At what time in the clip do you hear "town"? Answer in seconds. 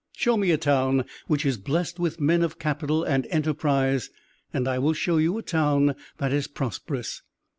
0.57-1.05, 5.43-5.93